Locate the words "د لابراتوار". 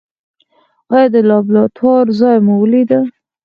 1.13-2.05